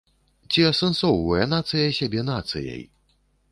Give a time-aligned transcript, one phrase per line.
[0.55, 2.83] Ці асэнсоўвае нацыя сябе нацыяй?